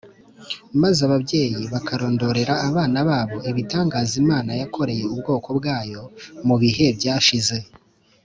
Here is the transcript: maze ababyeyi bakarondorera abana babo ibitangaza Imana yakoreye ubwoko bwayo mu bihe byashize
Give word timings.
maze 0.81 0.99
ababyeyi 1.07 1.63
bakarondorera 1.73 2.53
abana 2.67 2.99
babo 3.09 3.37
ibitangaza 3.49 4.13
Imana 4.23 4.51
yakoreye 4.61 5.03
ubwoko 5.13 5.49
bwayo 5.59 6.01
mu 6.47 6.55
bihe 6.61 6.85
byashize 6.97 7.57